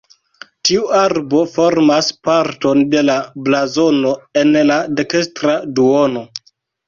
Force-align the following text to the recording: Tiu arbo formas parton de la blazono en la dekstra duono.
Tiu 0.67 0.85
arbo 0.99 1.41
formas 1.57 2.07
parton 2.29 2.81
de 2.95 3.03
la 3.11 3.17
blazono 3.49 4.13
en 4.41 4.57
la 4.71 4.79
dekstra 5.01 5.57
duono. 5.81 6.25